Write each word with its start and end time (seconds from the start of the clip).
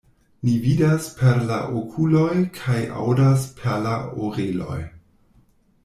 Ni 0.45 0.53
vidas 0.61 1.09
per 1.19 1.43
la 1.51 1.59
okuloj 1.81 2.31
kaj 2.57 2.81
aŭdas 3.05 3.47
perla 3.61 3.97
oreloj. 4.31 4.85